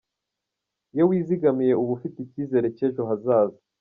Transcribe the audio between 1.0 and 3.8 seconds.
wizigamiye uba ufite icyizere cy’ejo hazaza.